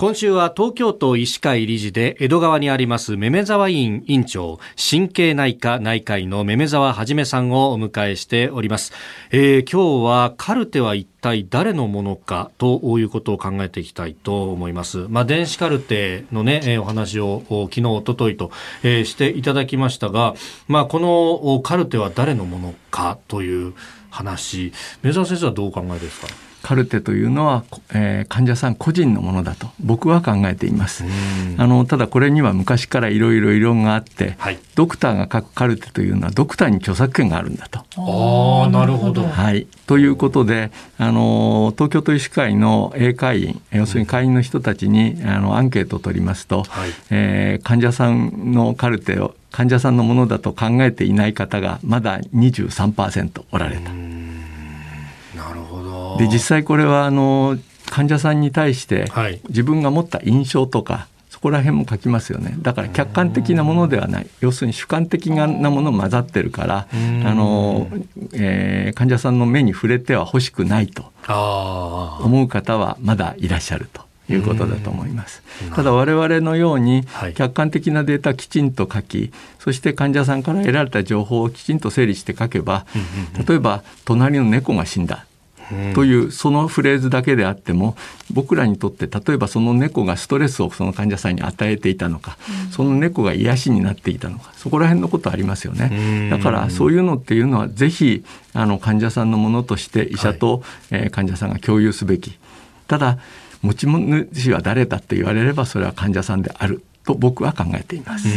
[0.00, 8.94] 今週は東京都医師会理事で江戸川にありますめめ沢院院長神経内科内科医のめめ沢はじめさんをお迎えしております、
[9.30, 15.04] えー、今日はカルテは一体誰のものかということを考えていきたいと思います。
[15.10, 18.50] まあ、電子カルテのね、え、お話を昨日、おとといと、
[18.82, 20.34] えー、していただきましたが、
[20.66, 23.74] まあ、このカルテは誰のものかという
[24.08, 24.72] 話、
[25.02, 26.49] 目沢先生はどうお考えですか？
[26.70, 31.02] カルテというのは、えー、患者さん個人のものだと僕は考えています。
[31.58, 37.80] あのただこれには昔からいろいろ異論があって、はい、ドクターが書くカルテというのはドクターに著作権があるんだと。
[37.96, 39.24] ああなるほど。
[39.24, 54.09] はい、ということであの東京都医師会の英会員要するに会員の人たちにあのアンケートを取りますと、はい、えー、患者さんのカルテを患者さんのものだと考えていない方がまだ23%おられた。
[56.20, 57.56] で実際これはあの
[57.88, 59.10] 患者さんに対して
[59.48, 62.54] 自分が持った印象とか、そこら辺も書きますよね。
[62.58, 64.26] だから客観的なものではない。
[64.40, 67.88] 要するに主観的なもの混ざってるからあの、
[68.34, 71.10] えー、患者さんの目に触れては欲しくないと。
[72.22, 74.02] 思う方はまだいらっしゃると。
[74.32, 75.42] いうことだと思います。
[75.74, 77.04] ただ我々のように
[77.34, 82.86] 客観的なデータきちんと書き、そして患者さんから得られた情報をきちんと整理して書けば、
[83.48, 85.26] 例えば隣の猫が死んだ。
[85.94, 87.96] というそのフレーズだけであっても
[88.32, 92.38] 僕らにとって例えばその猫がストレスをその患者さんに与えていたのか、
[92.70, 96.28] その猫が癒しになっていたのかそこら辺のことありますよね。
[96.30, 102.38] だからそういうのっていうのはぜひあの患者さんのものとして医者と、え患者さんが共有すべき。
[102.88, 103.18] ただ
[103.62, 108.28] 持ち主は誰だって言われればそれは患者さんであると僕は考えています。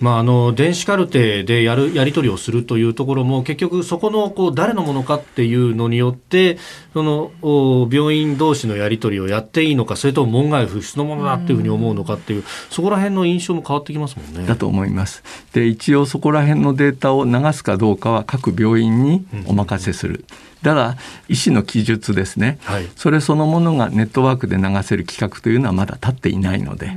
[0.00, 6.58] まあ、あの電子カルテでやるやり取りをするというところも結局そこのこう誰のものかっていうのによって
[6.92, 14.46] その病院同士のやり取りをやっていいのかそれとも門外不出のものだっていうふうに思うのかっていうそこら辺の印象も変わってきますもんね。
[14.46, 15.22] だと思います。
[15.52, 20.24] で一応そこら辺のデータを流すかどうかは各病院にお任せする。
[20.62, 20.96] ただ
[21.28, 26.88] 医師の記述ですね、はい、それそのものがネットワークで流せる企画というのはまだ立っていないので。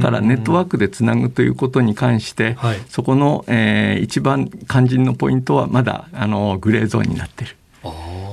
[0.00, 7.56] だからネットワークでつなぐということに関して、はい、そこの、えー、一番肝心のポイントはまだあのグレーゾーンになっている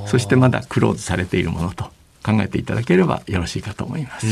[0.08, 1.86] そしてまだクローズされているものと
[2.24, 4.28] 考えていただければよろしいかと思います。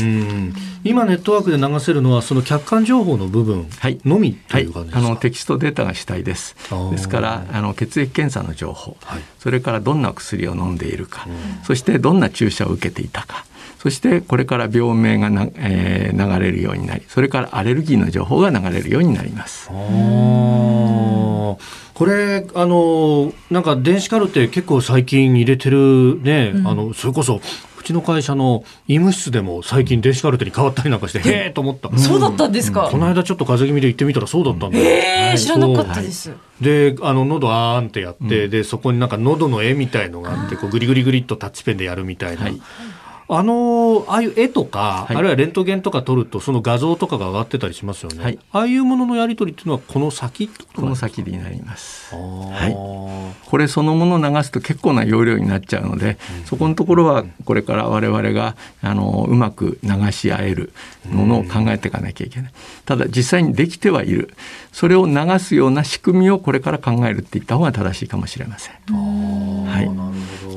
[0.84, 3.66] 今ネットワークで流せるのはその客観情報の部分
[4.04, 6.56] のみという感じですか、はい、あのテキストデータが主体です。
[6.90, 11.26] ですからあの血液検査の情報、はい、それからどんな薬を飲んでいるか、
[11.64, 13.46] そしてどんな注射を受けていたか
[13.86, 19.68] そしてこれから病名がな、えー、流れるようになりそれからアレルギーの情報が流れるようになります。
[19.68, 19.74] こ
[22.04, 27.40] れあのなんか電子カルテ結構最近入れてるね、うん、あのそれこそう
[27.86, 42.60] ちの会社の医務室でも最近電子カルテに変わったりなんかしてへえと思った、そうだったんですか、この間ちょっと風邪気味で行ってみたらそうだったんだえー、知らなかったです、であの喉あーんってやって、でそこになんか喉の絵みたいのがあってこうグリグリグリっとタッチペンでやるみたいな、はい
[43.28, 50.48] あのああいう絵とか、はい、あるいはレントゲンとか撮るとその画像とかが上がってたりしますよね、はい、ああいうもののやり取りっていうのはこの先。
[50.76, 60.72] この先になります、はい、これそのものを流すと結構な容量になっちゃうので、うん、そこのところはこれから我々があのうまく流し合える
[61.10, 62.52] ものを考えていかなきゃいけない、
[62.84, 64.34] ただ実際にできてはいる。
[64.76, 68.74] それを流すような仕組みをこれから考えるって言った方が正しいかもしれません。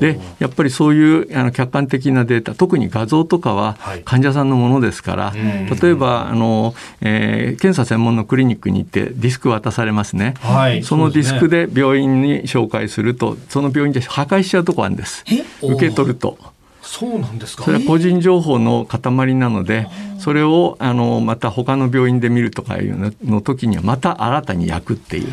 [0.06, 15.24] はいでやっぱりそういうあの客観的なデータ特に画像とかは患者さんのものですから、はい、例えばあの、えー、検査専門のクリニックに行ってディスク渡されますね、はい、そのディスクで病院に紹介するとその病院で破壊しちゃうとこあるんです。
[15.62, 16.38] 受け取ると。
[16.82, 17.64] そうなんですか？
[17.64, 19.86] それは個人情報の塊なので、
[20.18, 25.32] それをあのまた他の病院で見るとかいうのの時にはまた新たに焼くっていう。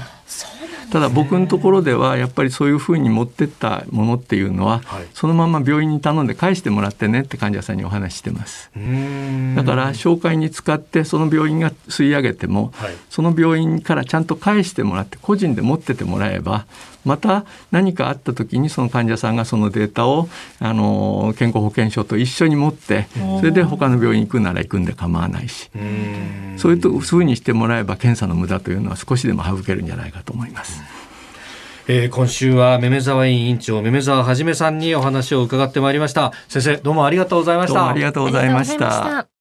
[0.91, 8.71] ただ僕のところではやっぱりそういうふうに持ってったものっていうのは、はい、そのまま病院に頼んで返してもらってねって患者さんにお話してます。
[9.55, 16.65] だから紹介に使ってその病院が吸い上げても、はい、その病院からちゃんと返してもらって個人で持っててもらえば
[17.07, 23.07] また何かあった時にその患者さんがそのデータをあの健康保険証と一緒に持って
[23.39, 25.69] それで他の病院行くなら行くんで構わないし。
[26.57, 30.81] そういうふうにしてもらえば検査の無駄というのは少しでも省けるんじゃないかと思います。
[31.89, 36.33] えー、今週はめめ沢院院長めめ沢はじめさんにお話を伺ってまいりました。
[36.49, 37.87] 先生どうもありがとうございました。
[37.87, 39.29] ありがとうございました